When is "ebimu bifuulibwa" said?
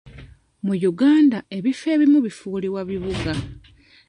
1.95-2.81